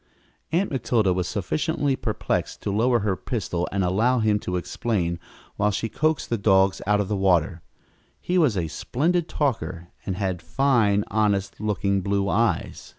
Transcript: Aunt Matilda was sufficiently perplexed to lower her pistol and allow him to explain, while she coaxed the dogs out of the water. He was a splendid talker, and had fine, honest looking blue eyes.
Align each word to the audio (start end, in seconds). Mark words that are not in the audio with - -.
Aunt 0.51 0.71
Matilda 0.71 1.13
was 1.13 1.27
sufficiently 1.27 1.95
perplexed 1.95 2.63
to 2.63 2.71
lower 2.71 3.01
her 3.01 3.15
pistol 3.15 3.67
and 3.71 3.83
allow 3.83 4.17
him 4.17 4.39
to 4.39 4.55
explain, 4.55 5.19
while 5.57 5.69
she 5.69 5.89
coaxed 5.89 6.31
the 6.31 6.39
dogs 6.39 6.81
out 6.87 6.99
of 6.99 7.07
the 7.07 7.15
water. 7.15 7.61
He 8.19 8.39
was 8.39 8.57
a 8.57 8.67
splendid 8.67 9.29
talker, 9.29 9.89
and 10.03 10.15
had 10.15 10.41
fine, 10.41 11.03
honest 11.11 11.61
looking 11.61 12.01
blue 12.01 12.29
eyes. 12.29 12.89